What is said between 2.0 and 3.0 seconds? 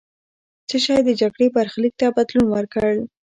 ته بدلون ورکړ؟